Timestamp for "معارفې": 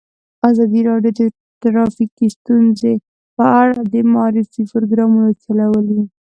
4.13-4.63